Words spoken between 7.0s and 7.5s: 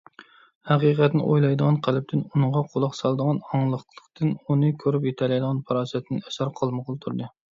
تۇردى.